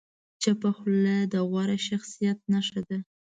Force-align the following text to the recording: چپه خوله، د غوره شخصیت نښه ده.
چپه 0.41 0.69
خوله، 0.77 1.17
د 1.31 1.33
غوره 1.49 1.77
شخصیت 1.87 2.37
نښه 2.51 2.81
ده. 2.89 2.97